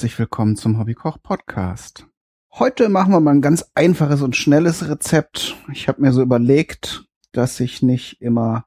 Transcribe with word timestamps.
herzlich 0.00 0.18
willkommen 0.18 0.56
zum 0.56 0.78
Hobbykoch 0.78 1.18
Podcast. 1.22 2.06
Heute 2.54 2.88
machen 2.88 3.12
wir 3.12 3.20
mal 3.20 3.32
ein 3.32 3.42
ganz 3.42 3.70
einfaches 3.74 4.22
und 4.22 4.34
schnelles 4.34 4.88
Rezept. 4.88 5.56
Ich 5.70 5.88
habe 5.88 6.00
mir 6.00 6.12
so 6.12 6.22
überlegt, 6.22 7.04
dass 7.32 7.60
ich 7.60 7.82
nicht 7.82 8.22
immer 8.22 8.64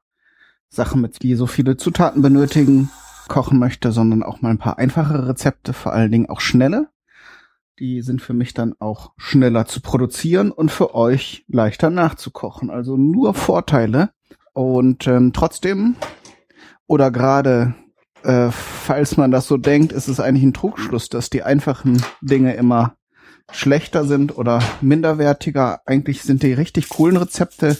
Sachen 0.68 1.00
mit, 1.00 1.24
die 1.24 1.34
so 1.34 1.48
viele 1.48 1.76
Zutaten 1.76 2.22
benötigen, 2.22 2.88
kochen 3.26 3.58
möchte, 3.58 3.90
sondern 3.90 4.22
auch 4.22 4.42
mal 4.42 4.50
ein 4.50 4.58
paar 4.58 4.78
einfache 4.78 5.26
Rezepte, 5.26 5.72
vor 5.72 5.92
allen 5.92 6.12
Dingen 6.12 6.28
auch 6.28 6.40
schnelle. 6.40 6.90
Die 7.80 8.00
sind 8.02 8.22
für 8.22 8.32
mich 8.32 8.54
dann 8.54 8.76
auch 8.78 9.10
schneller 9.16 9.66
zu 9.66 9.80
produzieren 9.80 10.52
und 10.52 10.70
für 10.70 10.94
euch 10.94 11.44
leichter 11.48 11.90
nachzukochen. 11.90 12.70
Also 12.70 12.96
nur 12.96 13.34
Vorteile. 13.34 14.10
Und 14.52 15.08
ähm, 15.08 15.32
trotzdem 15.32 15.96
oder 16.86 17.10
gerade 17.10 17.74
äh, 18.24 18.50
falls 18.50 19.16
man 19.16 19.30
das 19.30 19.46
so 19.46 19.56
denkt, 19.56 19.92
ist 19.92 20.08
es 20.08 20.18
eigentlich 20.18 20.44
ein 20.44 20.54
Trugschluss, 20.54 21.08
dass 21.08 21.30
die 21.30 21.42
einfachen 21.42 22.02
Dinge 22.22 22.54
immer 22.54 22.96
schlechter 23.52 24.04
sind 24.04 24.36
oder 24.36 24.62
minderwertiger. 24.80 25.80
Eigentlich 25.86 26.22
sind 26.22 26.42
die 26.42 26.54
richtig 26.54 26.88
coolen 26.88 27.18
Rezepte 27.18 27.76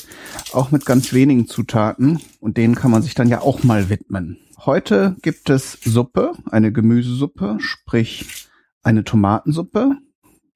auch 0.52 0.70
mit 0.70 0.84
ganz 0.84 1.12
wenigen 1.12 1.46
Zutaten 1.46 2.20
und 2.40 2.58
denen 2.58 2.74
kann 2.74 2.90
man 2.90 3.02
sich 3.02 3.14
dann 3.14 3.28
ja 3.28 3.40
auch 3.40 3.62
mal 3.62 3.88
widmen. 3.88 4.38
Heute 4.58 5.16
gibt 5.22 5.50
es 5.50 5.78
Suppe, 5.82 6.32
eine 6.50 6.72
Gemüsesuppe, 6.72 7.56
sprich 7.60 8.48
eine 8.82 9.04
Tomatensuppe. 9.04 9.96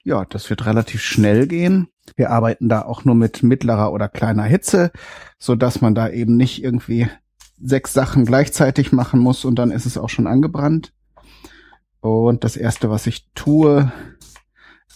Ja, 0.04 0.24
das 0.26 0.50
wird 0.50 0.66
relativ 0.66 1.02
schnell 1.02 1.46
gehen. 1.46 1.88
Wir 2.16 2.30
arbeiten 2.30 2.68
da 2.68 2.82
auch 2.82 3.04
nur 3.04 3.14
mit 3.14 3.42
mittlerer 3.42 3.92
oder 3.92 4.08
kleiner 4.08 4.44
Hitze, 4.44 4.92
so 5.38 5.54
dass 5.54 5.80
man 5.80 5.94
da 5.94 6.08
eben 6.08 6.36
nicht 6.36 6.62
irgendwie 6.62 7.08
sechs 7.62 7.92
Sachen 7.92 8.24
gleichzeitig 8.24 8.92
machen 8.92 9.20
muss 9.20 9.44
und 9.44 9.56
dann 9.56 9.70
ist 9.70 9.86
es 9.86 9.98
auch 9.98 10.08
schon 10.08 10.26
angebrannt. 10.26 10.92
Und 12.00 12.44
das 12.44 12.56
erste, 12.56 12.90
was 12.90 13.06
ich 13.06 13.26
tue, 13.34 13.92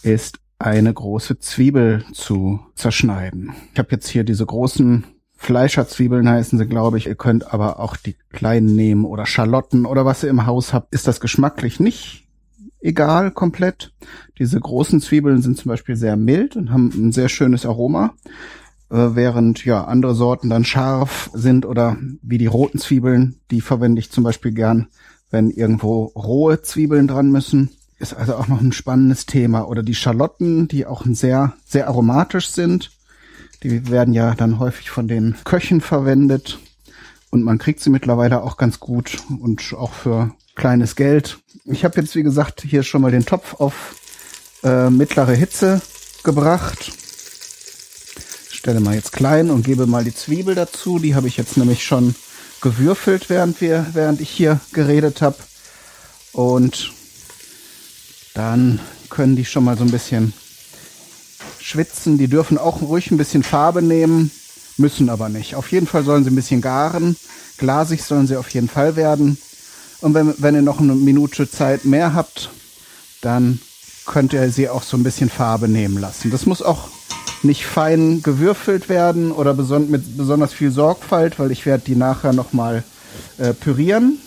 ist 0.01 0.39
eine 0.59 0.93
große 0.93 1.39
Zwiebel 1.39 2.05
zu 2.13 2.59
zerschneiden. 2.75 3.53
Ich 3.73 3.79
habe 3.79 3.89
jetzt 3.91 4.07
hier 4.07 4.23
diese 4.23 4.45
großen 4.45 5.03
Fleischerzwiebeln 5.35 6.29
heißen 6.29 6.57
sie, 6.57 6.65
glaube 6.65 6.97
ich. 6.97 7.07
Ihr 7.07 7.15
könnt 7.15 7.53
aber 7.53 7.79
auch 7.79 7.97
die 7.97 8.15
kleinen 8.31 8.75
nehmen 8.75 9.03
oder 9.03 9.25
Schalotten 9.25 9.85
oder 9.85 10.05
was 10.05 10.23
ihr 10.23 10.29
im 10.29 10.45
Haus 10.45 10.73
habt. 10.73 10.93
Ist 10.93 11.05
das 11.05 11.19
geschmacklich 11.19 11.81
nicht 11.81 12.23
egal 12.83 13.31
komplett. 13.31 13.93
Diese 14.37 14.59
großen 14.59 15.01
Zwiebeln 15.01 15.41
sind 15.41 15.57
zum 15.57 15.69
Beispiel 15.69 15.95
sehr 15.95 16.17
mild 16.17 16.55
und 16.55 16.71
haben 16.71 16.91
ein 16.93 17.11
sehr 17.11 17.29
schönes 17.29 17.65
Aroma. 17.65 18.13
Äh, 18.93 19.15
während 19.15 19.65
ja 19.65 19.85
andere 19.85 20.13
Sorten 20.13 20.51
dann 20.51 20.65
scharf 20.65 21.31
sind 21.33 21.65
oder 21.65 21.97
wie 22.21 22.37
die 22.37 22.45
roten 22.45 22.77
Zwiebeln, 22.77 23.39
die 23.49 23.61
verwende 23.61 23.99
ich 23.99 24.11
zum 24.11 24.23
Beispiel 24.23 24.51
gern, 24.51 24.87
wenn 25.31 25.49
irgendwo 25.49 26.05
rohe 26.15 26.61
Zwiebeln 26.61 27.07
dran 27.07 27.31
müssen. 27.31 27.71
Ist 27.97 28.13
also 28.13 28.35
auch 28.35 28.47
noch 28.47 28.61
ein 28.61 28.71
spannendes 28.71 29.25
Thema. 29.25 29.67
Oder 29.67 29.81
die 29.81 29.95
Schalotten, 29.95 30.67
die 30.67 30.85
auch 30.85 31.05
sehr, 31.09 31.53
sehr 31.65 31.87
aromatisch 31.87 32.49
sind. 32.49 32.91
Die 33.63 33.89
werden 33.89 34.13
ja 34.13 34.35
dann 34.35 34.59
häufig 34.59 34.91
von 34.91 35.07
den 35.07 35.37
Köchen 35.43 35.81
verwendet. 35.81 36.59
Und 37.31 37.41
man 37.41 37.57
kriegt 37.57 37.79
sie 37.79 37.89
mittlerweile 37.89 38.43
auch 38.43 38.57
ganz 38.57 38.79
gut 38.79 39.23
und 39.39 39.73
auch 39.75 39.93
für 39.93 40.35
kleines 40.53 40.95
Geld. 40.95 41.39
Ich 41.65 41.83
habe 41.83 41.99
jetzt, 41.99 42.15
wie 42.15 42.21
gesagt, 42.21 42.61
hier 42.61 42.83
schon 42.83 43.01
mal 43.01 43.09
den 43.09 43.25
Topf 43.25 43.55
auf 43.59 43.95
äh, 44.63 44.91
mittlere 44.91 45.33
Hitze 45.33 45.81
gebracht 46.23 46.91
stelle 48.63 48.79
mal 48.79 48.95
jetzt 48.95 49.11
klein 49.11 49.51
und 49.51 49.65
gebe 49.65 49.87
mal 49.87 50.05
die 50.05 50.15
Zwiebel 50.15 50.55
dazu. 50.55 50.97
Die 50.97 51.15
habe 51.15 51.27
ich 51.27 51.35
jetzt 51.35 51.57
nämlich 51.57 51.83
schon 51.83 52.15
gewürfelt, 52.61 53.29
während 53.29 53.59
wir, 53.59 53.87
während 53.91 54.21
ich 54.21 54.29
hier 54.29 54.61
geredet 54.71 55.21
habe. 55.21 55.35
Und 56.31 56.93
dann 58.33 58.79
können 59.09 59.35
die 59.35 59.43
schon 59.43 59.65
mal 59.65 59.77
so 59.77 59.83
ein 59.83 59.91
bisschen 59.91 60.31
schwitzen. 61.59 62.17
Die 62.17 62.29
dürfen 62.29 62.57
auch 62.57 62.81
ruhig 62.81 63.11
ein 63.11 63.17
bisschen 63.17 63.43
Farbe 63.43 63.81
nehmen, 63.81 64.31
müssen 64.77 65.09
aber 65.09 65.27
nicht. 65.27 65.55
Auf 65.55 65.69
jeden 65.73 65.85
Fall 65.85 66.05
sollen 66.05 66.23
sie 66.23 66.29
ein 66.29 66.37
bisschen 66.37 66.61
garen. 66.61 67.17
Glasig 67.57 68.01
sollen 68.01 68.27
sie 68.27 68.37
auf 68.37 68.47
jeden 68.51 68.69
Fall 68.69 68.95
werden. 68.95 69.37
Und 69.99 70.13
wenn, 70.13 70.35
wenn 70.37 70.55
ihr 70.55 70.61
noch 70.61 70.79
eine 70.79 70.95
Minute 70.95 71.51
Zeit 71.51 71.83
mehr 71.83 72.13
habt, 72.13 72.49
dann 73.19 73.59
könnt 74.05 74.31
ihr 74.31 74.49
sie 74.53 74.69
auch 74.69 74.83
so 74.83 74.95
ein 74.95 75.03
bisschen 75.03 75.29
Farbe 75.29 75.67
nehmen 75.67 75.97
lassen. 75.97 76.31
Das 76.31 76.45
muss 76.45 76.61
auch 76.61 76.87
nicht 77.43 77.65
fein 77.65 78.21
gewürfelt 78.23 78.89
werden 78.89 79.31
oder 79.31 79.53
beson 79.53 79.89
mit 79.89 80.17
besonders 80.17 80.53
viel 80.53 80.71
Sorgfalt, 80.71 81.39
weil 81.39 81.51
ich 81.51 81.65
werde 81.65 81.83
die 81.85 81.95
nachher 81.95 82.33
nochmal 82.33 82.83
äh, 83.37 83.53
pürieren. 83.53 84.17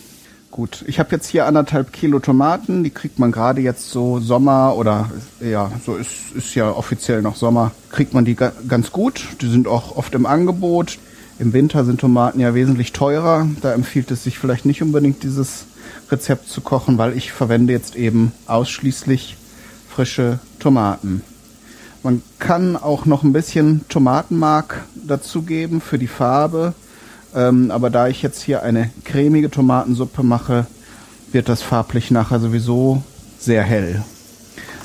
Gut, 0.49 0.83
ich 0.87 0.97
habe 0.99 1.11
jetzt 1.11 1.27
hier 1.27 1.45
anderthalb 1.45 1.93
Kilo 1.93 2.19
Tomaten, 2.19 2.83
die 2.83 2.89
kriegt 2.89 3.19
man 3.19 3.31
gerade 3.31 3.61
jetzt 3.61 3.91
so 3.91 4.19
Sommer 4.19 4.75
oder 4.75 5.11
ja, 5.39 5.71
so 5.85 5.95
ist, 5.97 6.31
ist 6.35 6.55
ja 6.55 6.71
offiziell 6.71 7.21
noch 7.21 7.35
Sommer, 7.35 7.71
kriegt 7.91 8.13
man 8.13 8.25
die 8.25 8.35
ga 8.35 8.53
ganz 8.67 8.91
gut. 8.91 9.27
Die 9.41 9.49
sind 9.49 9.67
auch 9.67 9.95
oft 9.97 10.15
im 10.15 10.25
Angebot. 10.25 10.97
Im 11.39 11.53
Winter 11.53 11.85
sind 11.85 11.99
Tomaten 11.99 12.39
ja 12.39 12.55
wesentlich 12.55 12.93
teurer. 12.93 13.47
Da 13.61 13.73
empfiehlt 13.73 14.09
es 14.09 14.23
sich 14.23 14.39
vielleicht 14.39 14.65
nicht 14.65 14.81
unbedingt 14.81 15.21
dieses 15.21 15.65
Rezept 16.09 16.49
zu 16.49 16.61
kochen, 16.61 16.97
weil 16.97 17.15
ich 17.15 17.31
verwende 17.31 17.73
jetzt 17.73 17.95
eben 17.95 18.31
ausschließlich 18.47 19.37
frische 19.89 20.39
Tomaten. 20.59 21.21
Man 22.07 22.23
kann 22.39 22.77
auch 22.77 23.05
noch 23.05 23.23
ein 23.23 23.33
bisschen 23.33 23.85
Tomatenmark 23.89 24.85
dazugeben 24.95 25.81
für 25.81 25.99
die 25.99 26.07
Farbe. 26.07 26.73
Ähm, 27.35 27.69
aber 27.69 27.89
da 27.89 28.07
ich 28.07 28.21
jetzt 28.21 28.41
hier 28.41 28.63
eine 28.63 28.91
cremige 29.03 29.51
Tomatensuppe 29.51 30.23
mache, 30.23 30.67
wird 31.33 31.49
das 31.49 31.61
farblich 31.61 32.09
nachher 32.09 32.39
sowieso 32.39 33.03
sehr 33.37 33.61
hell. 33.61 34.05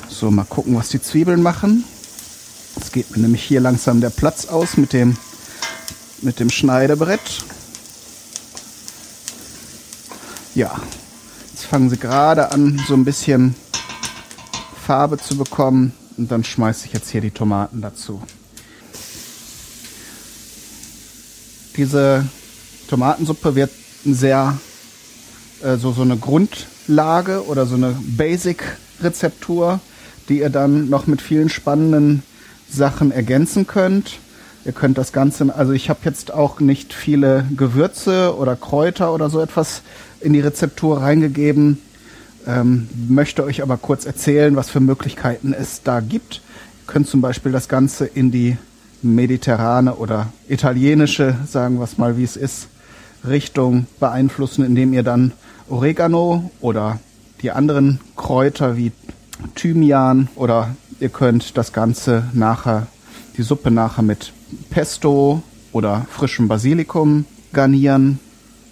So, 0.09 0.31
mal 0.31 0.43
gucken, 0.43 0.75
was 0.75 0.89
die 0.89 1.01
Zwiebeln 1.01 1.41
machen. 1.41 1.85
Es 2.81 2.91
geht 2.91 3.15
mir 3.15 3.21
nämlich 3.21 3.43
hier 3.45 3.61
langsam 3.61 4.01
der 4.01 4.09
Platz 4.09 4.47
aus 4.47 4.75
mit 4.75 4.91
dem, 4.91 5.15
mit 6.23 6.41
dem 6.41 6.49
Schneidebrett. 6.49 7.21
Ja, 10.55 10.75
jetzt 11.53 11.67
fangen 11.67 11.89
sie 11.89 11.95
gerade 11.95 12.51
an, 12.51 12.81
so 12.85 12.95
ein 12.95 13.05
bisschen 13.05 13.55
Farbe 14.85 15.17
zu 15.19 15.37
bekommen. 15.37 15.93
Und 16.17 16.31
dann 16.31 16.43
schmeiße 16.43 16.85
ich 16.85 16.93
jetzt 16.93 17.09
hier 17.09 17.21
die 17.21 17.31
Tomaten 17.31 17.81
dazu. 17.81 18.21
Diese 21.75 22.25
Tomatensuppe 22.87 23.55
wird 23.55 23.71
sehr 24.05 24.57
äh, 25.63 25.77
so, 25.77 25.91
so 25.91 26.03
eine 26.03 26.17
Grundlage 26.17 27.45
oder 27.47 27.65
so 27.65 27.75
eine 27.75 27.95
Basic-Rezeptur, 28.17 29.79
die 30.29 30.39
ihr 30.39 30.49
dann 30.49 30.89
noch 30.89 31.07
mit 31.07 31.21
vielen 31.21 31.49
spannenden 31.49 32.21
Sachen 32.69 33.11
ergänzen 33.11 33.65
könnt. 33.65 34.19
Ihr 34.65 34.71
könnt 34.71 34.97
das 34.97 35.11
Ganze, 35.11 35.53
also 35.55 35.73
ich 35.73 35.89
habe 35.89 36.01
jetzt 36.05 36.31
auch 36.31 36.59
nicht 36.59 36.93
viele 36.93 37.45
Gewürze 37.57 38.35
oder 38.37 38.55
Kräuter 38.55 39.13
oder 39.13 39.29
so 39.29 39.41
etwas 39.41 39.81
in 40.21 40.33
die 40.33 40.39
Rezeptur 40.39 41.01
reingegeben. 41.01 41.79
Ähm, 42.45 42.89
möchte 43.07 43.43
euch 43.43 43.61
aber 43.61 43.77
kurz 43.77 44.05
erzählen, 44.05 44.55
was 44.55 44.69
für 44.69 44.79
Möglichkeiten 44.79 45.53
es 45.53 45.83
da 45.83 45.99
gibt. 45.99 46.41
Ihr 46.81 46.87
könnt 46.87 47.07
zum 47.07 47.21
Beispiel 47.21 47.51
das 47.51 47.69
Ganze 47.69 48.05
in 48.05 48.31
die 48.31 48.57
mediterrane 49.01 49.95
oder 49.95 50.31
italienische, 50.47 51.35
sagen 51.47 51.77
wir 51.77 51.83
es 51.83 51.97
mal 51.97 52.17
wie 52.17 52.23
es 52.23 52.35
ist, 52.35 52.67
Richtung 53.27 53.87
beeinflussen, 53.99 54.65
indem 54.65 54.93
ihr 54.93 55.03
dann 55.03 55.31
Oregano 55.69 56.51
oder 56.59 56.99
die 57.41 57.51
anderen 57.51 57.99
Kräuter 58.15 58.75
wie 58.77 58.91
Thymian 59.55 60.29
oder 60.35 60.75
ihr 60.99 61.09
könnt 61.09 61.57
das 61.57 61.73
Ganze 61.73 62.23
nachher, 62.33 62.87
die 63.37 63.43
Suppe 63.43 63.71
nachher 63.71 64.03
mit 64.03 64.33
Pesto 64.69 65.41
oder 65.71 66.05
frischem 66.09 66.47
Basilikum 66.47 67.25
garnieren 67.51 68.19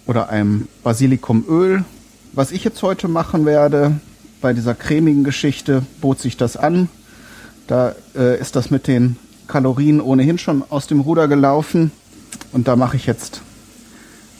oder 0.06 0.28
einem 0.28 0.68
Basilikumöl 0.82 1.84
was 2.32 2.50
ich 2.50 2.64
jetzt 2.64 2.82
heute 2.82 3.08
machen 3.08 3.44
werde, 3.44 4.00
bei 4.40 4.52
dieser 4.52 4.74
cremigen 4.74 5.24
Geschichte 5.24 5.82
bot 6.00 6.18
sich 6.18 6.36
das 6.36 6.56
an. 6.56 6.88
Da 7.66 7.94
äh, 8.16 8.40
ist 8.40 8.56
das 8.56 8.70
mit 8.70 8.86
den 8.86 9.16
Kalorien 9.46 10.00
ohnehin 10.00 10.38
schon 10.38 10.64
aus 10.68 10.86
dem 10.86 11.00
Ruder 11.00 11.28
gelaufen. 11.28 11.92
Und 12.52 12.68
da 12.68 12.76
mache 12.76 12.96
ich 12.96 13.06
jetzt 13.06 13.42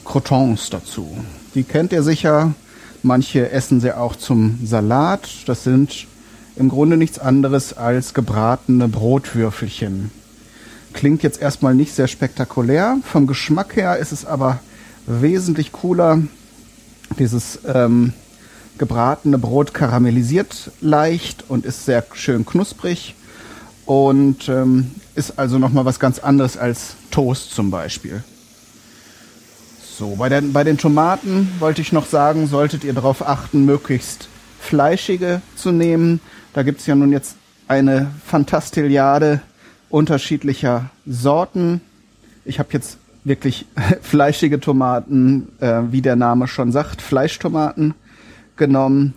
Crotons 0.04 0.70
dazu. 0.70 1.16
Die 1.54 1.64
kennt 1.64 1.92
ihr 1.92 2.02
sicher. 2.02 2.54
Manche 3.02 3.50
essen 3.50 3.80
sie 3.80 3.96
auch 3.96 4.16
zum 4.16 4.58
Salat. 4.64 5.28
Das 5.46 5.64
sind 5.64 6.06
im 6.56 6.68
Grunde 6.68 6.96
nichts 6.96 7.18
anderes 7.18 7.76
als 7.76 8.14
gebratene 8.14 8.88
Brotwürfelchen. 8.88 10.10
Klingt 10.92 11.22
jetzt 11.22 11.40
erstmal 11.40 11.74
nicht 11.74 11.94
sehr 11.94 12.08
spektakulär. 12.08 12.98
Vom 13.04 13.26
Geschmack 13.26 13.76
her 13.76 13.98
ist 13.98 14.12
es 14.12 14.24
aber 14.24 14.60
wesentlich 15.06 15.72
cooler 15.72 16.20
dieses 17.16 17.60
ähm, 17.66 18.12
gebratene 18.78 19.38
Brot 19.38 19.74
karamellisiert 19.74 20.70
leicht 20.80 21.44
und 21.48 21.64
ist 21.64 21.84
sehr 21.84 22.04
schön 22.14 22.46
knusprig 22.46 23.14
und 23.86 24.48
ähm, 24.48 24.90
ist 25.14 25.38
also 25.38 25.58
nochmal 25.58 25.84
was 25.84 26.00
ganz 26.00 26.18
anderes 26.18 26.56
als 26.56 26.94
Toast 27.10 27.54
zum 27.54 27.70
Beispiel. 27.70 28.24
So, 29.98 30.16
bei 30.16 30.28
den, 30.28 30.52
bei 30.52 30.64
den 30.64 30.78
Tomaten 30.78 31.52
wollte 31.58 31.82
ich 31.82 31.92
noch 31.92 32.06
sagen, 32.06 32.46
solltet 32.46 32.82
ihr 32.82 32.94
darauf 32.94 33.26
achten, 33.26 33.66
möglichst 33.66 34.28
fleischige 34.58 35.42
zu 35.54 35.70
nehmen. 35.70 36.20
Da 36.54 36.62
gibt's 36.62 36.86
ja 36.86 36.94
nun 36.94 37.12
jetzt 37.12 37.36
eine 37.68 38.10
Fantastilliade 38.26 39.42
unterschiedlicher 39.90 40.90
Sorten. 41.06 41.82
Ich 42.44 42.58
habe 42.58 42.70
jetzt 42.72 42.96
wirklich 43.24 43.66
fleischige 44.02 44.60
Tomaten, 44.60 45.48
äh, 45.60 45.82
wie 45.90 46.02
der 46.02 46.16
Name 46.16 46.48
schon 46.48 46.72
sagt, 46.72 47.02
Fleischtomaten 47.02 47.94
genommen. 48.56 49.14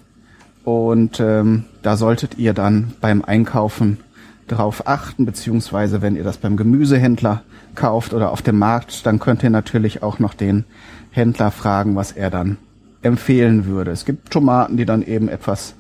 Und 0.64 1.20
ähm, 1.20 1.66
da 1.84 1.96
solltet 1.96 2.38
ihr 2.38 2.54
dann 2.54 2.94
beim 3.02 3.24
Einkaufen 3.24 4.00
drauf 4.48 4.88
achten, 4.88 5.26
beziehungsweise 5.26 6.02
wenn 6.02 6.16
ihr 6.16 6.24
das 6.24 6.38
beim 6.38 6.58
Gemüsehändler 6.58 7.44
kauft 7.76 8.14
oder 8.14 8.32
auf 8.32 8.42
dem 8.42 8.58
Markt, 8.58 9.06
dann 9.06 9.20
könnt 9.20 9.44
ihr 9.44 9.50
natürlich 9.50 10.04
auch 10.04 10.20
noch 10.20 10.34
den 10.34 10.66
Händler 11.12 11.52
fragen, 11.52 11.96
was 11.96 12.12
er 12.12 12.30
dann 12.30 12.58
empfehlen 13.02 13.66
würde. 13.66 13.92
Es 13.92 14.06
gibt 14.06 14.32
Tomaten, 14.32 14.78
die 14.78 14.86
dann 14.86 15.04
eben 15.04 15.30
etwas, 15.30 15.76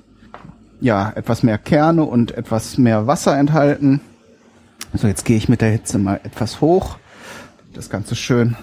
ja, 0.81 1.12
etwas 1.16 1.44
mehr 1.44 1.57
Kerne 1.57 2.04
und 2.04 2.31
etwas 2.31 2.78
mehr 2.78 3.07
Wasser 3.07 3.38
enthalten. 3.38 4.01
So, 4.94 5.07
jetzt 5.07 5.25
gehe 5.25 5.38
ich 5.38 5.50
mit 5.50 5.62
der 5.62 5.71
Hitze 5.71 5.98
mal 5.98 6.19
etwas 6.24 6.62
hoch. 6.62 6.98
Das 7.75 7.89
Ganze 7.89 8.16
schön 8.16 8.56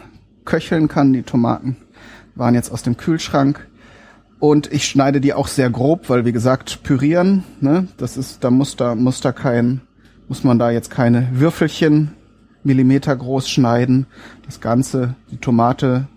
köcheln 0.47 0.89
kann. 0.89 1.13
Die 1.13 1.23
Tomaten 1.23 1.77
waren 2.35 2.55
jetzt 2.55 2.73
aus 2.73 2.83
dem 2.83 2.97
Kühlschrank. 2.97 3.69
Und 4.39 4.73
ich 4.73 4.87
schneide 4.89 5.21
die 5.21 5.35
auch 5.35 5.49
sehr 5.49 5.69
grob, 5.69 6.09
weil 6.09 6.25
wie 6.25 6.33
gesagt, 6.33 6.83
pürieren, 6.83 7.45
ne, 7.61 7.87
das 7.99 8.17
ist, 8.17 8.43
da 8.43 8.51
muss 8.51 8.75
da, 8.75 8.95
muss 8.95 9.21
da 9.21 9.31
kein, 9.33 9.83
muss 10.29 10.45
man 10.45 10.59
da 10.59 10.71
jetzt 10.71 10.91
keine 10.91 11.29
Würfelchen 11.33 12.13
Millimeter 12.65 13.15
groß 13.15 13.51
schneiden. 13.51 14.07
Das 14.47 14.61
Ganze, 14.61 15.15
die 15.31 15.37
Tomate 15.37 16.09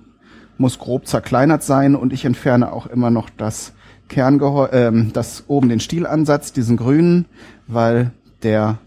muss 0.57 0.80
grob 0.80 1.06
zerkleinert 1.06 1.63
sein 1.63 1.95
und 1.95 2.13
ich 2.13 2.24
entferne 2.24 2.71
auch 2.71 2.88
immer 2.88 3.09
noch 3.09 3.30
das 3.30 3.74
Kerngehäuse, 4.07 4.71
ähm, 4.71 5.12
das 5.12 5.44
oben 5.48 5.68
den 5.68 5.81
Stielansatz, 5.81 6.53
diesen 6.53 6.77
grünen, 6.77 7.25
weil 7.68 8.12
der 8.41 8.77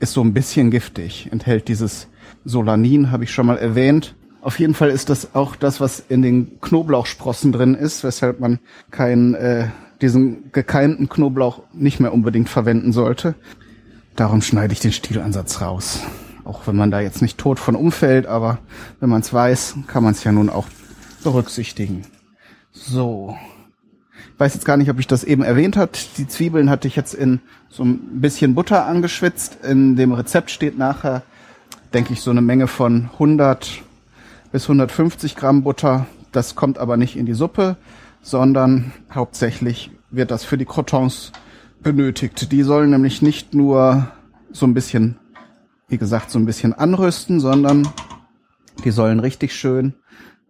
ist 0.00 0.12
so 0.12 0.20
ein 0.20 0.34
bisschen 0.34 0.70
giftig, 0.70 1.30
enthält 1.32 1.68
dieses 1.68 2.08
Solanin, 2.44 3.10
habe 3.10 3.24
ich 3.24 3.32
schon 3.32 3.46
mal 3.46 3.58
erwähnt. 3.58 4.14
Auf 4.40 4.58
jeden 4.58 4.74
Fall 4.74 4.90
ist 4.90 5.10
das 5.10 5.34
auch 5.34 5.56
das, 5.56 5.80
was 5.80 6.00
in 6.00 6.22
den 6.22 6.60
Knoblauchsprossen 6.60 7.52
drin 7.52 7.74
ist, 7.74 8.04
weshalb 8.04 8.40
man 8.40 8.60
keinen 8.90 9.34
äh, 9.34 9.68
diesen 10.00 10.52
gekeimten 10.52 11.08
Knoblauch 11.08 11.62
nicht 11.72 12.00
mehr 12.00 12.12
unbedingt 12.12 12.48
verwenden 12.48 12.92
sollte. 12.92 13.34
Darum 14.16 14.42
schneide 14.42 14.72
ich 14.72 14.80
den 14.80 14.92
Stielansatz 14.92 15.60
raus. 15.60 16.00
Auch 16.44 16.66
wenn 16.66 16.76
man 16.76 16.90
da 16.90 17.00
jetzt 17.00 17.20
nicht 17.20 17.38
tot 17.38 17.58
von 17.58 17.76
umfällt, 17.76 18.26
aber 18.26 18.58
wenn 19.00 19.10
man 19.10 19.20
es 19.20 19.32
weiß, 19.32 19.76
kann 19.86 20.02
man 20.02 20.12
es 20.12 20.24
ja 20.24 20.32
nun 20.32 20.48
auch 20.48 20.66
berücksichtigen. 21.22 22.04
So. 22.72 23.36
Ich 24.34 24.40
weiß 24.40 24.54
jetzt 24.54 24.64
gar 24.64 24.76
nicht, 24.76 24.88
ob 24.88 25.00
ich 25.00 25.06
das 25.06 25.24
eben 25.24 25.42
erwähnt 25.42 25.76
hat. 25.76 26.16
Die 26.16 26.28
Zwiebeln 26.28 26.70
hatte 26.70 26.86
ich 26.88 26.96
jetzt 26.96 27.12
in 27.12 27.40
so 27.68 27.84
ein 27.84 28.20
bisschen 28.20 28.54
Butter 28.54 28.86
angeschwitzt. 28.86 29.58
In 29.64 29.96
dem 29.96 30.12
Rezept 30.12 30.50
steht 30.50 30.78
nachher, 30.78 31.22
denke 31.94 32.12
ich, 32.12 32.20
so 32.20 32.30
eine 32.30 32.42
Menge 32.42 32.66
von 32.66 33.10
100 33.14 33.82
bis 34.52 34.64
150 34.64 35.36
Gramm 35.36 35.62
Butter. 35.62 36.06
Das 36.32 36.54
kommt 36.54 36.78
aber 36.78 36.96
nicht 36.96 37.16
in 37.16 37.26
die 37.26 37.34
Suppe, 37.34 37.76
sondern 38.22 38.92
hauptsächlich 39.12 39.90
wird 40.10 40.30
das 40.30 40.44
für 40.44 40.58
die 40.58 40.64
Crotons 40.64 41.32
benötigt. 41.82 42.52
Die 42.52 42.62
sollen 42.62 42.90
nämlich 42.90 43.22
nicht 43.22 43.54
nur 43.54 44.08
so 44.52 44.66
ein 44.66 44.74
bisschen, 44.74 45.16
wie 45.88 45.98
gesagt, 45.98 46.30
so 46.30 46.38
ein 46.38 46.46
bisschen 46.46 46.72
anrüsten, 46.72 47.40
sondern 47.40 47.88
die 48.84 48.90
sollen 48.90 49.20
richtig 49.20 49.54
schön 49.54 49.94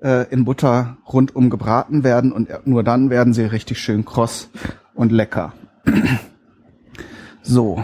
äh, 0.02 0.29
in 0.31 0.44
Butter 0.44 0.96
rundum 1.11 1.50
gebraten 1.50 2.05
werden 2.05 2.32
und 2.32 2.67
nur 2.67 2.82
dann 2.82 3.11
werden 3.11 3.32
sie 3.32 3.43
richtig 3.43 3.79
schön 3.79 4.05
kross 4.05 4.50
und 4.94 5.12
lecker. 5.12 5.52
so. 7.43 7.82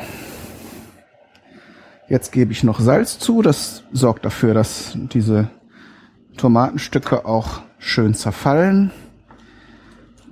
Jetzt 2.09 2.33
gebe 2.33 2.53
ich 2.53 2.65
noch 2.65 2.81
Salz 2.81 3.19
zu. 3.19 3.41
Das 3.41 3.85
sorgt 3.93 4.25
dafür, 4.25 4.53
dass 4.53 4.93
diese 4.95 5.49
Tomatenstücke 6.37 7.25
auch 7.25 7.62
schön 7.79 8.15
zerfallen. 8.15 8.91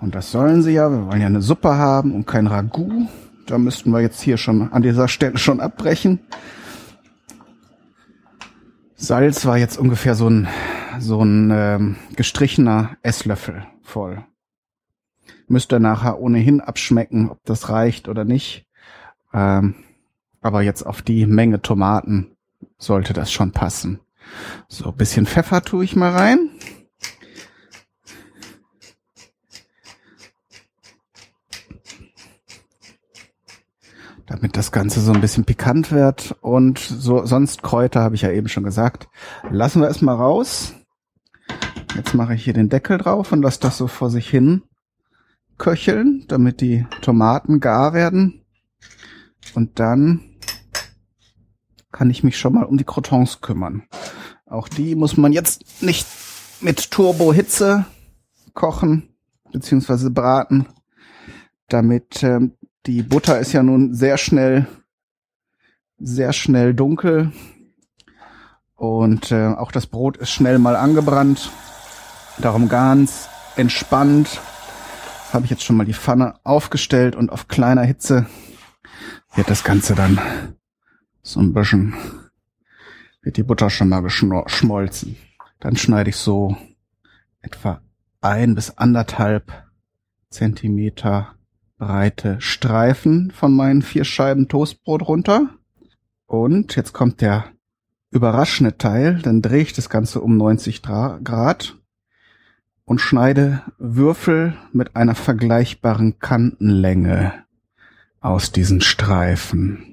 Und 0.01 0.15
das 0.15 0.31
sollen 0.33 0.63
sie 0.63 0.73
ja. 0.73 0.91
Wir 0.91 1.07
wollen 1.07 1.21
ja 1.21 1.29
eine 1.29 1.43
Suppe 1.43 1.77
haben 1.77 2.15
und 2.15 2.27
kein 2.27 2.47
Ragout. 2.47 3.09
Da 3.47 3.57
müssten 3.59 3.91
wir 3.91 4.01
jetzt 4.01 4.21
hier 4.21 4.37
schon 4.37 4.73
an 4.73 4.83
dieser 4.83 5.09
Stelle 5.09 5.39
schon 5.39 5.61
abbrechen. 5.61 6.21
Salz 8.95 9.47
war 9.47 9.59
jetzt 9.59 9.79
ungefähr 9.79 10.15
so 10.15 10.29
ein 10.29 10.49
so 10.99 11.23
ein 11.23 11.51
ähm, 11.51 11.97
gestrichener 12.17 12.97
Esslöffel 13.03 13.67
voll. 13.83 14.25
Müsst 15.49 15.73
ihr 15.73 15.81
nachher 15.81 16.21
ohnehin 16.21 16.61
abschmecken, 16.61 17.31
ob 17.31 17.43
das 17.45 17.69
reicht 17.69 18.09
oder 18.09 18.25
nicht. 18.25 18.67
Ähm, 19.33 19.75
aber 20.43 20.63
jetzt 20.63 20.83
auf 20.83 21.01
die 21.01 21.27
Menge 21.27 21.63
Tomaten 21.63 22.37
sollte 22.79 23.13
das 23.13 23.33
schon 23.33 23.53
passen. 23.53 24.01
So, 24.69 24.93
bisschen 24.93 25.27
Pfeffer 25.27 25.63
tue 25.63 25.85
ich 25.85 25.97
mal 25.97 26.11
rein. 26.11 26.51
damit 34.27 34.57
das 34.57 34.73
Ganze 34.73 35.01
so 35.01 35.13
ein 35.13 35.21
bisschen 35.21 35.45
pikant 35.45 35.93
wird 35.93 36.35
und 36.41 36.79
so 36.79 37.27
sonst 37.27 37.63
Kräuter 37.63 38.01
habe 38.01 38.15
ich 38.15 38.23
ja 38.23 38.31
eben 38.31 38.49
schon 38.49 38.65
gesagt. 38.65 39.09
Lassen 39.51 39.83
wir 39.83 39.89
es 39.89 40.01
mal 40.01 40.15
raus. 40.15 40.73
Jetzt 41.95 42.15
mache 42.15 42.35
ich 42.35 42.43
hier 42.43 42.55
den 42.55 42.71
Deckel 42.71 42.97
drauf 42.97 43.31
und 43.33 43.43
lasse 43.43 43.61
das 43.61 43.77
so 43.77 43.89
vor 43.89 44.09
sich 44.09 44.29
hin 44.31 44.63
köcheln, 45.59 46.25
damit 46.29 46.63
die 46.63 46.87
Tomaten 47.03 47.61
gar 47.61 47.93
werden. 47.93 48.43
Und 49.55 49.79
dann 49.79 50.32
kann 52.03 52.11
ich 52.11 52.25
mich 52.25 52.37
schon 52.37 52.55
mal 52.55 52.65
um 52.65 52.77
die 52.77 52.83
Crotons 52.83 53.43
kümmern. 53.43 53.85
Auch 54.45 54.67
die 54.67 54.97
muss 54.97 55.17
man 55.17 55.33
jetzt 55.33 55.85
nicht 55.85 56.05
mit 56.61 56.91
Turbo-Hitze 56.91 57.87
kochen 58.55 59.15
beziehungsweise 59.53 60.11
braten, 60.11 60.67
damit 61.69 62.25
ähm, 62.25 62.57
die 62.87 63.05
Butter 63.05 63.39
ist 63.39 63.53
ja 63.53 63.63
nun 63.63 63.95
sehr 63.95 64.19
schnell 64.19 64.67
sehr 65.97 66.33
schnell 66.33 66.75
dunkel 66.75 67.31
und 68.75 69.31
äh, 69.31 69.55
auch 69.55 69.71
das 69.71 69.87
Brot 69.87 70.17
ist 70.17 70.31
schnell 70.31 70.59
mal 70.59 70.75
angebrannt. 70.75 71.53
Darum 72.39 72.69
ganz 72.69 73.29
entspannt 73.55 74.41
habe 75.33 75.45
ich 75.45 75.53
jetzt 75.53 75.63
schon 75.63 75.77
mal 75.77 75.87
die 75.87 75.95
Pfanne 75.95 76.35
aufgestellt 76.43 77.15
und 77.15 77.31
auf 77.31 77.47
kleiner 77.47 77.83
Hitze 77.85 78.27
wird 79.37 79.49
das 79.49 79.63
Ganze 79.63 79.95
dann 79.95 80.21
so 81.23 81.41
ein 81.41 81.53
bisschen, 81.53 81.95
wird 83.23 83.37
die 83.37 83.43
Butter 83.43 83.71
schon 83.71 83.89
mal 83.89 84.03
geschmolzen. 84.03 85.17
Dann 85.61 85.77
schneide 85.77 86.11
ich 86.11 86.17
so 86.17 86.57
etwa 87.41 87.81
ein 88.21 88.55
bis 88.55 88.77
anderthalb 88.77 89.53
Zentimeter 90.31 91.35
breite 91.79 92.41
Streifen 92.41 93.31
von 93.31 93.55
meinen 93.55 93.83
vier 93.83 94.05
Scheiben 94.05 94.49
Toastbrot 94.49 95.07
runter. 95.07 95.49
Und 96.27 96.77
jetzt 96.77 96.93
kommt 96.93 97.21
der 97.21 97.45
überraschende 98.11 98.77
Teil, 98.77 99.21
dann 99.23 99.43
drehe 99.43 99.63
ich 99.63 99.73
das 99.73 99.89
Ganze 99.89 100.21
um 100.21 100.37
90 100.37 100.83
Grad 100.83 101.77
und 102.85 103.01
schneide 103.01 103.63
Würfel 103.79 104.57
mit 104.73 104.97
einer 104.97 105.15
vergleichbaren 105.15 106.19
Kantenlänge 106.19 107.33
aus 108.21 108.53
diesen 108.53 108.81
Streifen. 108.81 109.92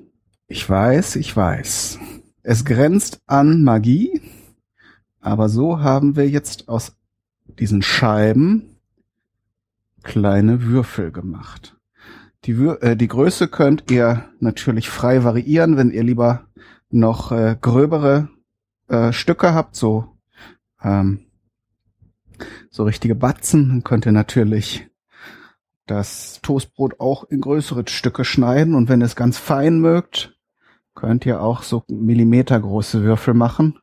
Ich 0.51 0.67
weiß, 0.67 1.15
ich 1.17 1.37
weiß. 1.37 1.99
Es 2.41 2.65
grenzt 2.65 3.21
an 3.27 3.63
Magie, 3.63 4.19
aber 5.21 5.47
so 5.47 5.81
haben 5.81 6.15
wir 6.15 6.27
jetzt 6.27 6.69
aus 6.69 6.97
diesen 7.59 7.83
Scheiben 7.83 8.75
kleine 10.01 10.63
Würfel 10.63 11.11
gemacht. 11.11 11.77
Die, 12.45 12.57
Wür 12.57 12.81
äh, 12.81 12.97
die 12.97 13.07
Größe 13.07 13.47
könnt 13.47 13.91
ihr 13.91 14.25
natürlich 14.39 14.89
frei 14.89 15.23
variieren, 15.23 15.77
wenn 15.77 15.91
ihr 15.91 16.03
lieber 16.03 16.47
noch 16.89 17.31
äh, 17.31 17.55
gröbere 17.61 18.29
äh, 18.87 19.13
Stücke 19.13 19.53
habt, 19.53 19.75
so 19.75 20.17
ähm, 20.81 21.27
so 22.71 22.85
richtige 22.85 23.13
Batzen, 23.13 23.69
dann 23.69 23.83
könnt 23.83 24.07
ihr 24.07 24.13
natürlich 24.13 24.87
das 25.85 26.39
Toastbrot 26.41 26.99
auch 26.99 27.25
in 27.25 27.41
größere 27.41 27.83
Stücke 27.87 28.25
schneiden 28.25 28.73
und 28.73 28.89
wenn 28.89 29.03
ihr 29.03 29.05
es 29.05 29.15
ganz 29.15 29.37
fein 29.37 29.79
mögt, 29.79 30.38
könnt 30.99 31.25
ihr 31.25 31.41
auch 31.41 31.63
so 31.63 31.83
millimetergroße 31.87 33.03
Würfel 33.03 33.33
machen. 33.33 33.79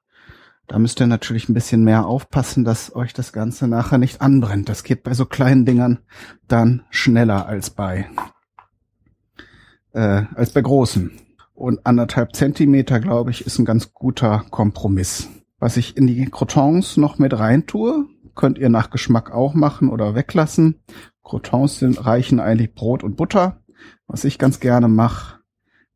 Da 0.66 0.78
müsst 0.78 1.00
ihr 1.00 1.06
natürlich 1.06 1.48
ein 1.48 1.54
bisschen 1.54 1.82
mehr 1.82 2.06
aufpassen, 2.06 2.64
dass 2.64 2.94
euch 2.94 3.14
das 3.14 3.32
Ganze 3.32 3.68
nachher 3.68 3.98
nicht 3.98 4.20
anbrennt. 4.20 4.68
Das 4.68 4.82
geht 4.82 5.02
bei 5.02 5.14
so 5.14 5.24
kleinen 5.24 5.64
Dingern 5.64 6.00
dann 6.46 6.84
schneller 6.90 7.46
als 7.46 7.70
bei 7.70 8.06
äh, 9.92 10.24
als 10.34 10.50
bei 10.50 10.60
großen. 10.60 11.12
Und 11.54 11.86
anderthalb 11.86 12.36
Zentimeter, 12.36 13.00
glaube 13.00 13.30
ich, 13.30 13.46
ist 13.46 13.58
ein 13.58 13.64
ganz 13.64 13.94
guter 13.94 14.44
Kompromiss. 14.50 15.30
Was 15.58 15.78
ich 15.78 15.96
in 15.96 16.06
die 16.06 16.26
Crotons 16.26 16.98
noch 16.98 17.18
mit 17.18 17.38
rein 17.38 17.66
tue, 17.66 18.04
könnt 18.34 18.58
ihr 18.58 18.68
nach 18.68 18.90
Geschmack 18.90 19.30
auch 19.30 19.54
machen 19.54 19.88
oder 19.88 20.14
weglassen. 20.14 20.82
Crotons 21.22 21.78
sind, 21.78 22.04
reichen 22.04 22.40
eigentlich 22.40 22.74
Brot 22.74 23.02
und 23.02 23.16
Butter. 23.16 23.62
Was 24.06 24.24
ich 24.24 24.38
ganz 24.38 24.60
gerne 24.60 24.88
mache, 24.88 25.38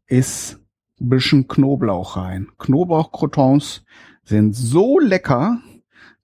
ist 0.07 0.61
bisschen 1.09 1.49
Knoblauch 1.49 2.17
rein. 2.17 2.49
Knoblauchcrotons 2.59 3.85
sind 4.23 4.55
so 4.55 4.99
lecker, 4.99 5.61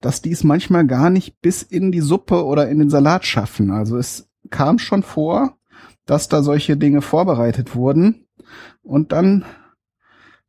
dass 0.01 0.23
die 0.23 0.33
es 0.33 0.45
manchmal 0.45 0.87
gar 0.87 1.11
nicht 1.11 1.41
bis 1.41 1.63
in 1.63 1.91
die 1.91 2.01
Suppe 2.01 2.45
oder 2.45 2.69
in 2.69 2.79
den 2.79 2.91
Salat 2.91 3.25
schaffen. 3.25 3.71
Also 3.71 3.97
es 3.97 4.29
kam 4.51 4.79
schon 4.79 5.03
vor, 5.03 5.57
dass 6.05 6.29
da 6.29 6.43
solche 6.43 6.77
Dinge 6.77 7.03
vorbereitet 7.03 7.75
wurden 7.75 8.27
und 8.83 9.13
dann 9.13 9.45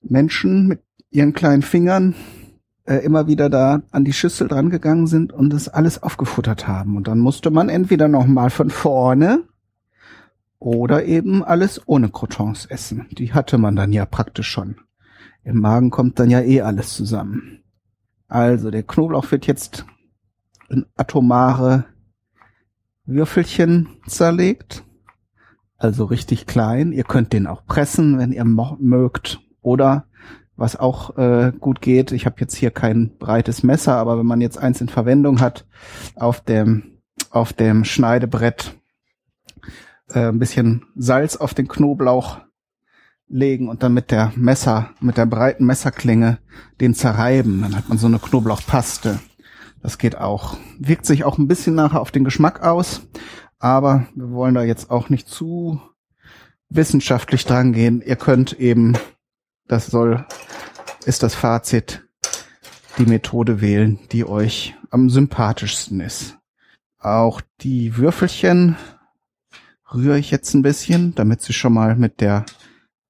Menschen 0.02 0.68
mit 0.68 0.82
ihren 1.10 1.34
kleinen 1.34 1.64
Fingern 1.64 2.16
äh, 2.86 2.98
immer 2.98 3.28
wieder 3.28 3.50
da 3.50 3.82
an 3.92 4.06
die 4.06 4.14
Schüssel 4.14 4.48
dran 4.48 4.70
gegangen 4.70 5.08
sind 5.08 5.34
und 5.34 5.52
das 5.52 5.68
alles 5.68 6.04
aufgefuttert 6.04 6.68
haben. 6.68 6.96
Und 6.96 7.08
dann 7.08 7.20
musste 7.20 7.50
man 7.50 7.70
entweder 7.70 8.08
noch 8.08 8.28
mal 8.28 8.50
von 8.50 8.70
vorne 8.70 9.44
oder 10.60 11.06
eben 11.06 11.44
alles 11.44 11.82
ohne 11.88 12.10
Crotons 12.10 12.66
essen. 12.66 13.08
Die 13.12 13.34
hatte 13.34 13.58
man 13.58 13.76
dann 13.76 13.94
ja 13.94 14.06
praktisch 14.06 14.50
schon. 14.50 14.78
Im 15.44 15.60
Magen 15.60 15.92
kommt 15.92 16.20
dann 16.20 16.30
ja 16.30 16.42
eh 16.42 16.62
alles 16.62 16.94
zusammen. 16.96 17.64
Also 18.28 18.72
der 18.72 18.84
Knoblauch 18.84 19.32
wird 19.32 19.48
jetzt 19.48 19.86
in 20.70 20.86
atomare 20.96 21.86
Würfelchen 23.06 23.88
zerlegt. 24.08 24.84
Also 25.78 26.06
richtig 26.06 26.48
klein. 26.48 26.92
Ihr 26.92 27.04
könnt 27.04 27.34
den 27.34 27.48
auch 27.48 27.66
pressen, 27.66 28.18
wenn 28.18 28.32
ihr 28.32 28.44
mögt. 28.44 29.40
Oder 29.62 30.08
was 30.58 30.76
auch 30.76 31.18
äh, 31.18 31.54
gut 31.58 31.82
geht, 31.82 32.12
ich 32.12 32.26
habe 32.26 32.38
jetzt 32.40 32.56
hier 32.56 32.72
kein 32.72 33.16
breites 33.20 33.62
Messer, 33.62 33.96
aber 33.96 34.18
wenn 34.18 34.26
man 34.26 34.42
jetzt 34.42 34.58
eins 34.58 34.82
in 34.82 34.90
Verwendung 34.90 35.40
hat, 35.40 35.68
auf 36.16 36.42
dem, 36.42 37.00
auf 37.30 37.54
dem 37.54 37.86
Schneidebrett 37.86 38.77
äh, 40.10 40.30
ein 40.30 40.40
bisschen 40.40 40.86
Salz 40.96 41.36
auf 41.36 41.54
den 41.54 41.68
Knoblauch 41.68 42.40
legen 43.28 43.68
und 43.70 43.84
dann 43.84 43.94
mit 43.94 44.12
der 44.12 44.32
Messer, 44.36 44.92
mit 45.00 45.18
der 45.18 45.26
breiten 45.26 45.66
Messerklinge 45.66 46.40
den 46.80 46.94
zerreiben. 46.94 47.62
Dann 47.62 47.76
hat 47.76 47.90
man 47.90 47.98
so 47.98 48.08
eine 48.08 48.20
Knoblauchpaste. 48.20 49.20
Das 49.82 49.98
geht 49.98 50.18
auch. 50.18 50.58
Wirkt 50.80 51.06
sich 51.06 51.24
auch 51.24 51.38
ein 51.38 51.48
bisschen 51.48 51.76
nachher 51.76 52.02
auf 52.02 52.12
den 52.12 52.24
Geschmack 52.24 52.64
aus, 52.64 53.02
aber 53.60 54.08
wir 54.16 54.32
wollen 54.32 54.56
da 54.56 54.64
jetzt 54.64 54.90
auch 54.90 55.10
nicht 55.10 55.28
zu 55.28 55.82
wissenschaftlich 56.70 57.46
dran 57.46 57.74
gehen. 57.74 58.02
Ihr 58.02 58.16
könnt 58.16 58.60
eben, 58.60 58.98
das 59.68 59.88
soll, 59.88 60.26
ist 61.06 61.24
das 61.24 61.36
Fazit, 61.36 62.08
die 62.98 63.06
Methode 63.06 63.62
wählen, 63.62 64.00
die 64.12 64.26
euch 64.26 64.76
am 64.90 65.10
sympathischsten 65.10 66.00
ist. 66.02 66.38
Auch 67.00 67.42
die 67.62 67.98
Würfelchen 67.98 68.76
rühre 69.94 70.20
ich 70.20 70.32
jetzt 70.32 70.54
ein 70.54 70.62
bisschen, 70.62 71.16
damit 71.16 71.42
sie 71.42 71.54
schon 71.54 71.74
mal 71.74 71.96
mit 71.96 72.22
der 72.22 72.46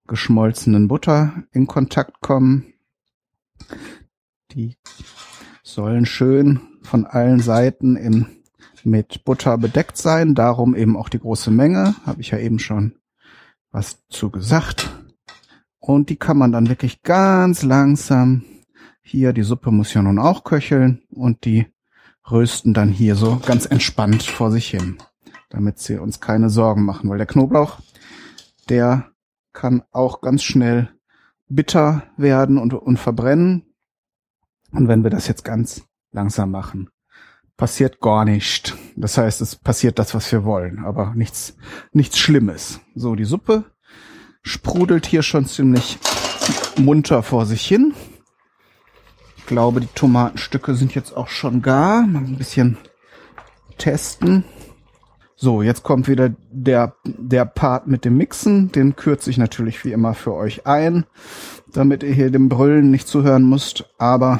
geschmolzenen 0.07 0.87
Butter 0.87 1.43
in 1.51 1.67
Kontakt 1.67 2.21
kommen. 2.21 2.73
Die 4.51 4.77
sollen 5.63 6.05
schön 6.05 6.61
von 6.81 7.05
allen 7.05 7.39
Seiten 7.39 7.95
in, 7.95 8.27
mit 8.83 9.25
Butter 9.25 9.57
bedeckt 9.57 9.97
sein, 9.97 10.33
darum 10.33 10.75
eben 10.75 10.95
auch 10.95 11.09
die 11.09 11.19
große 11.19 11.51
Menge, 11.51 11.95
habe 12.05 12.21
ich 12.21 12.31
ja 12.31 12.37
eben 12.37 12.59
schon 12.59 12.95
was 13.71 14.05
zu 14.07 14.29
gesagt. 14.29 14.89
Und 15.79 16.09
die 16.09 16.15
kann 16.15 16.37
man 16.37 16.51
dann 16.51 16.69
wirklich 16.69 17.03
ganz 17.03 17.63
langsam 17.63 18.43
hier, 19.01 19.33
die 19.33 19.43
Suppe 19.43 19.71
muss 19.71 19.93
ja 19.93 20.01
nun 20.01 20.19
auch 20.19 20.43
köcheln 20.43 21.01
und 21.09 21.45
die 21.45 21.67
rösten 22.29 22.73
dann 22.73 22.89
hier 22.89 23.15
so 23.15 23.41
ganz 23.45 23.65
entspannt 23.65 24.23
vor 24.23 24.51
sich 24.51 24.69
hin, 24.69 24.97
damit 25.49 25.79
sie 25.79 25.97
uns 25.97 26.19
keine 26.19 26.49
Sorgen 26.49 26.83
machen, 26.83 27.09
weil 27.09 27.17
der 27.17 27.27
Knoblauch, 27.27 27.79
der 28.69 29.11
kann 29.53 29.83
auch 29.91 30.21
ganz 30.21 30.43
schnell 30.43 30.89
bitter 31.49 32.03
werden 32.17 32.57
und, 32.57 32.73
und 32.73 32.97
verbrennen. 32.97 33.73
Und 34.71 34.87
wenn 34.87 35.03
wir 35.03 35.09
das 35.09 35.27
jetzt 35.27 35.43
ganz 35.43 35.83
langsam 36.11 36.51
machen, 36.51 36.89
passiert 37.55 37.99
gar 37.99 38.25
nicht. 38.25 38.75
Das 38.95 39.17
heißt, 39.17 39.41
es 39.41 39.55
passiert 39.55 39.99
das, 39.99 40.13
was 40.13 40.31
wir 40.31 40.43
wollen, 40.43 40.85
aber 40.85 41.13
nichts, 41.15 41.57
nichts 41.91 42.19
Schlimmes. 42.19 42.79
So, 42.95 43.15
die 43.15 43.25
Suppe 43.25 43.65
sprudelt 44.43 45.05
hier 45.05 45.23
schon 45.23 45.45
ziemlich 45.45 45.97
munter 46.77 47.23
vor 47.23 47.45
sich 47.45 47.65
hin. 47.65 47.93
Ich 49.37 49.45
glaube, 49.47 49.81
die 49.81 49.87
Tomatenstücke 49.87 50.75
sind 50.75 50.93
jetzt 50.93 51.15
auch 51.15 51.29
schon 51.29 51.61
gar. 51.61 52.05
Mal 52.05 52.23
ein 52.23 52.37
bisschen 52.37 52.77
testen. 53.77 54.43
So, 55.39 55.61
jetzt 55.61 55.83
kommt 55.83 56.07
wieder 56.07 56.33
der, 56.49 56.95
der 57.05 57.45
Part 57.45 57.85
mit 57.85 58.05
dem 58.05 58.17
Mixen. 58.17 58.71
Den 58.71 58.95
kürze 58.95 59.29
ich 59.29 59.37
natürlich 59.37 59.85
wie 59.85 59.91
immer 59.91 60.15
für 60.15 60.33
euch 60.33 60.65
ein, 60.65 61.05
damit 61.71 62.01
ihr 62.01 62.11
hier 62.11 62.31
dem 62.31 62.49
Brüllen 62.49 62.89
nicht 62.89 63.07
zuhören 63.07 63.47
müsst. 63.47 63.85
Aber 63.99 64.39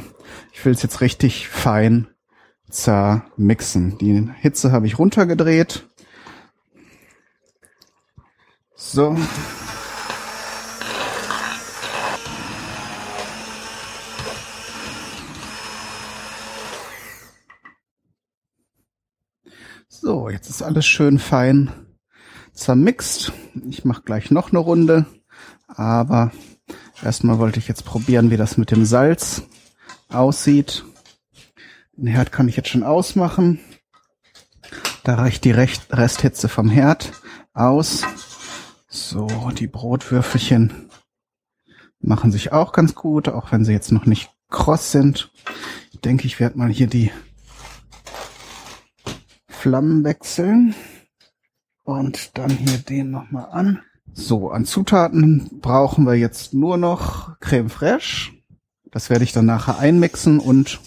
ich 0.54 0.66
will 0.66 0.74
es 0.74 0.82
jetzt 0.82 1.00
richtig 1.02 1.50
fein 1.50 2.08
zermixen. 2.68 4.00
Die 4.00 4.28
Hitze 4.40 4.72
habe 4.72 4.88
ich 4.88 4.98
runtergedreht. 4.98 5.88
So. 8.76 9.16
So, 19.90 20.30
jetzt 20.30 20.50
ist 20.50 20.62
alles 20.62 20.86
schön 20.86 21.18
fein 21.18 21.72
zermixt. 22.54 23.32
Ich 23.70 23.86
mache 23.86 24.02
gleich 24.02 24.32
noch 24.32 24.50
eine 24.50 24.60
Runde, 24.60 25.06
aber 25.68 26.32
erstmal 27.02 27.40
wollte 27.40 27.60
ich 27.60 27.68
jetzt 27.70 27.86
probieren, 27.86 28.30
wie 28.30 28.38
das 28.38 28.58
mit 28.58 28.72
dem 28.72 28.84
Salz 28.84 29.44
aussieht. 30.10 30.84
Den 31.94 32.08
Herd 32.08 32.32
kann 32.34 32.50
ich 32.50 32.58
jetzt 32.58 32.70
schon 32.70 32.84
ausmachen. 32.84 33.60
Da 35.04 35.16
reicht 35.16 35.46
die 35.46 35.52
Resthitze 35.52 36.50
vom 36.50 36.70
Herd 36.70 37.14
aus. 37.54 38.04
So, 38.90 39.28
die 39.58 39.68
Brotwürfelchen 39.68 40.90
machen 42.00 42.32
sich 42.34 42.52
auch 42.52 42.74
ganz 42.74 42.94
gut, 42.94 43.30
auch 43.30 43.54
wenn 43.54 43.64
sie 43.64 43.72
jetzt 43.72 43.94
noch 43.94 44.06
nicht 44.06 44.32
kross 44.50 44.92
sind. 44.92 45.32
Ich 45.92 46.02
denke, 46.02 46.28
ich 46.28 46.40
werde 46.42 46.58
mal 46.58 46.70
hier 46.70 46.88
die 46.88 47.12
Flammen 49.68 50.06
wechseln. 50.06 50.74
Und 51.84 52.38
dann 52.38 52.50
hier 52.50 52.78
den 52.78 53.12
nochmal 53.12 53.50
an. 53.52 53.82
So, 54.14 54.50
an 54.50 54.64
Zutaten 54.64 55.60
brauchen 55.62 56.06
wir 56.06 56.14
jetzt 56.14 56.54
nur 56.54 56.78
noch 56.78 57.38
Creme 57.42 57.70
fraiche. 57.70 58.32
Das 58.92 59.10
werde 59.10 59.26
ich 59.26 59.34
dann 59.34 59.46
nachher 59.46 59.78
einmixen 59.78 60.40
und 60.40 60.80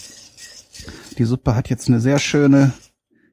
die 1.19 1.25
Suppe 1.25 1.55
hat 1.55 1.69
jetzt 1.69 1.89
eine 1.89 2.01
sehr 2.01 2.19
schöne, 2.19 2.73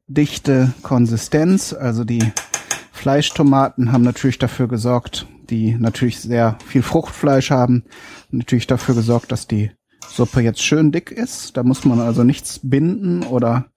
dichte 0.08 0.74
Konsistenz. 0.82 1.72
Also 1.72 2.04
die 2.04 2.34
Fleischtomaten 2.92 3.94
haben 3.94 4.04
natürlich 4.04 4.40
dafür 4.40 4.68
gesorgt, 4.68 5.28
die 5.50 5.76
natürlich 5.76 6.20
sehr 6.20 6.58
viel 6.66 6.82
Fruchtfleisch 6.82 7.52
haben, 7.52 7.86
natürlich 8.32 8.68
dafür 8.68 8.96
gesorgt, 8.96 9.32
dass 9.32 9.48
die 9.48 9.72
Suppe 10.06 10.42
jetzt 10.42 10.62
schön 10.62 10.92
dick 10.92 11.10
ist. 11.10 11.56
Da 11.56 11.64
muss 11.64 11.86
man 11.86 12.02
also 12.02 12.26
nichts 12.26 12.60
binden 12.62 13.24
oder 13.24 13.72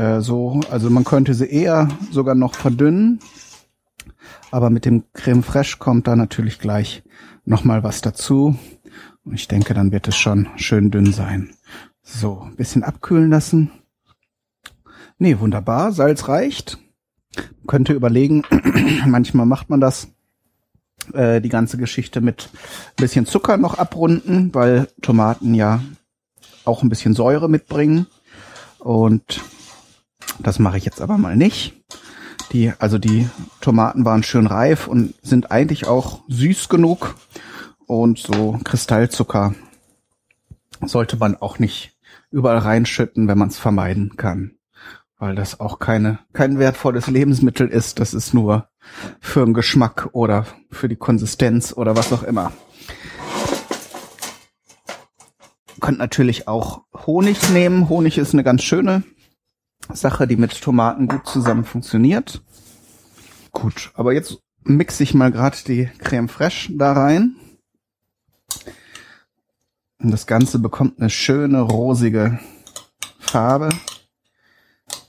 äh, 0.00 0.22
so, 0.22 0.60
also 0.70 0.88
man 0.88 1.04
könnte 1.04 1.34
sie 1.34 1.46
eher 1.46 1.88
sogar 2.10 2.34
noch 2.34 2.54
verdünnen. 2.54 3.20
Aber 4.50 4.70
mit 4.70 4.84
dem 4.84 5.04
Creme 5.12 5.42
Fraiche 5.42 5.76
kommt 5.78 6.06
da 6.06 6.16
natürlich 6.16 6.58
gleich 6.58 7.02
nochmal 7.44 7.84
was 7.84 8.00
dazu. 8.00 8.56
Und 9.24 9.34
ich 9.34 9.46
denke, 9.46 9.74
dann 9.74 9.92
wird 9.92 10.08
es 10.08 10.16
schon 10.16 10.48
schön 10.56 10.90
dünn 10.90 11.12
sein. 11.12 11.50
So, 12.02 12.40
ein 12.40 12.56
bisschen 12.56 12.82
abkühlen 12.82 13.30
lassen. 13.30 13.70
Nee, 15.18 15.38
wunderbar. 15.38 15.92
Salz 15.92 16.28
reicht. 16.28 16.78
Man 17.36 17.66
könnte 17.66 17.92
überlegen, 17.92 18.42
manchmal 19.06 19.46
macht 19.46 19.68
man 19.68 19.80
das, 19.80 20.08
äh, 21.12 21.42
die 21.42 21.50
ganze 21.50 21.76
Geschichte 21.76 22.22
mit 22.22 22.48
ein 22.52 22.96
bisschen 22.96 23.26
Zucker 23.26 23.58
noch 23.58 23.74
abrunden, 23.78 24.52
weil 24.54 24.88
Tomaten 25.02 25.54
ja 25.54 25.82
auch 26.64 26.82
ein 26.82 26.88
bisschen 26.88 27.14
Säure 27.14 27.50
mitbringen. 27.50 28.06
Und 28.78 29.42
das 30.42 30.58
mache 30.58 30.78
ich 30.78 30.84
jetzt 30.84 31.00
aber 31.00 31.18
mal 31.18 31.36
nicht. 31.36 31.74
Die, 32.52 32.72
also 32.78 32.98
die 32.98 33.28
Tomaten 33.60 34.04
waren 34.04 34.22
schön 34.22 34.46
reif 34.46 34.88
und 34.88 35.14
sind 35.22 35.50
eigentlich 35.50 35.86
auch 35.86 36.22
süß 36.28 36.68
genug. 36.68 37.14
Und 37.86 38.18
so 38.18 38.58
Kristallzucker 38.64 39.54
sollte 40.82 41.16
man 41.16 41.36
auch 41.36 41.58
nicht 41.58 41.96
überall 42.30 42.58
reinschütten, 42.58 43.28
wenn 43.28 43.38
man 43.38 43.48
es 43.48 43.58
vermeiden 43.58 44.16
kann. 44.16 44.52
Weil 45.18 45.34
das 45.34 45.60
auch 45.60 45.78
keine, 45.78 46.20
kein 46.32 46.58
wertvolles 46.58 47.06
Lebensmittel 47.06 47.68
ist. 47.68 48.00
Das 48.00 48.14
ist 48.14 48.32
nur 48.32 48.68
für 49.20 49.44
den 49.44 49.54
Geschmack 49.54 50.08
oder 50.12 50.46
für 50.70 50.88
die 50.88 50.96
Konsistenz 50.96 51.72
oder 51.76 51.96
was 51.96 52.12
auch 52.12 52.22
immer. 52.22 52.52
Könnt 55.80 55.98
natürlich 55.98 56.48
auch 56.48 56.82
Honig 57.06 57.50
nehmen. 57.50 57.88
Honig 57.88 58.18
ist 58.18 58.32
eine 58.34 58.44
ganz 58.44 58.62
schöne 58.62 59.02
Sache, 59.94 60.26
die 60.26 60.36
mit 60.36 60.60
Tomaten 60.60 61.08
gut 61.08 61.26
zusammen 61.26 61.64
funktioniert. 61.64 62.42
Gut, 63.52 63.90
aber 63.94 64.12
jetzt 64.12 64.38
mixe 64.62 65.02
ich 65.02 65.14
mal 65.14 65.30
gerade 65.30 65.56
die 65.66 65.90
Creme 65.98 66.28
Fraiche 66.28 66.72
da 66.76 66.92
rein. 66.92 67.36
Und 69.98 70.10
das 70.10 70.26
Ganze 70.26 70.58
bekommt 70.58 70.98
eine 70.98 71.10
schöne 71.10 71.60
rosige 71.60 72.38
Farbe. 73.18 73.68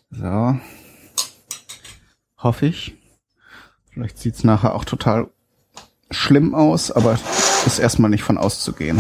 So. 0.10 0.60
Hoffe 2.38 2.66
ich. 2.66 2.98
Vielleicht 3.92 4.18
sieht's 4.18 4.44
nachher 4.44 4.76
auch 4.76 4.86
total 4.86 5.30
schlimm 6.10 6.56
aus, 6.56 6.92
aber 6.92 7.18
ist 7.66 7.80
erstmal 7.80 8.10
nicht 8.10 8.24
von 8.24 8.38
auszugehen. 8.38 9.00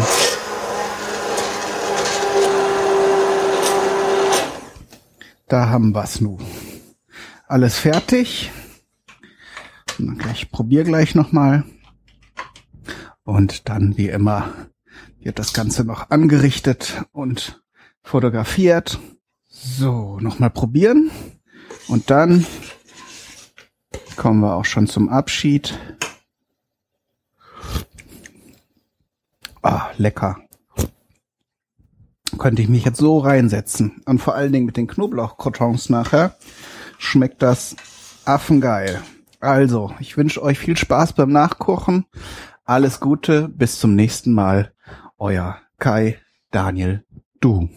Da 5.51 5.67
haben 5.67 5.93
wir's 5.93 6.21
nu. 6.21 6.37
Alles 7.45 7.77
fertig. 7.77 8.51
Ich 10.33 10.49
probiere 10.49 10.85
gleich 10.85 11.13
nochmal. 11.13 11.65
Und 13.25 13.67
dann, 13.67 13.97
wie 13.97 14.07
immer, 14.07 14.53
wird 15.19 15.39
das 15.39 15.51
Ganze 15.51 15.83
noch 15.83 16.09
angerichtet 16.09 17.03
und 17.11 17.61
fotografiert. 18.01 18.97
So, 19.49 20.21
nochmal 20.21 20.51
probieren. 20.51 21.11
Und 21.89 22.09
dann 22.09 22.45
kommen 24.15 24.39
wir 24.39 24.55
auch 24.55 24.63
schon 24.63 24.87
zum 24.87 25.09
Abschied. 25.09 25.77
Ah, 29.61 29.89
lecker. 29.97 30.37
Könnte 32.41 32.63
ich 32.63 32.69
mich 32.69 32.85
jetzt 32.85 32.97
so 32.97 33.19
reinsetzen. 33.19 34.01
Und 34.07 34.17
vor 34.17 34.33
allen 34.33 34.51
Dingen 34.51 34.65
mit 34.65 34.75
den 34.75 34.87
Knoblauchcrotons 34.87 35.91
nachher 35.91 36.33
schmeckt 36.97 37.43
das 37.43 37.75
affengeil. 38.25 38.99
Also, 39.39 39.93
ich 39.99 40.17
wünsche 40.17 40.41
euch 40.41 40.57
viel 40.57 40.75
Spaß 40.75 41.13
beim 41.13 41.31
Nachkochen. 41.31 42.05
Alles 42.65 42.99
Gute, 42.99 43.47
bis 43.47 43.77
zum 43.77 43.93
nächsten 43.93 44.33
Mal. 44.33 44.73
Euer 45.19 45.59
Kai 45.77 46.17
Daniel 46.49 47.05
Du. 47.41 47.69